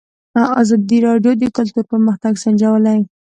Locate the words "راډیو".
1.07-1.33